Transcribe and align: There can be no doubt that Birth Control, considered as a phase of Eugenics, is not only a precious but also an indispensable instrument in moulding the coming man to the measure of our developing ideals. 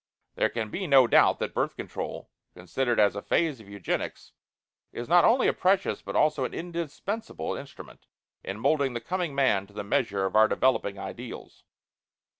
There 0.33 0.49
can 0.49 0.71
be 0.71 0.87
no 0.87 1.05
doubt 1.05 1.37
that 1.37 1.53
Birth 1.53 1.75
Control, 1.75 2.31
considered 2.55 2.99
as 2.99 3.15
a 3.15 3.21
phase 3.21 3.59
of 3.59 3.69
Eugenics, 3.69 4.31
is 4.91 5.07
not 5.07 5.25
only 5.25 5.47
a 5.47 5.53
precious 5.53 6.01
but 6.01 6.15
also 6.15 6.43
an 6.43 6.55
indispensable 6.55 7.55
instrument 7.55 8.07
in 8.43 8.59
moulding 8.59 8.93
the 8.95 8.99
coming 8.99 9.35
man 9.35 9.67
to 9.67 9.73
the 9.73 9.83
measure 9.83 10.25
of 10.25 10.35
our 10.35 10.47
developing 10.47 10.97
ideals. 10.97 11.65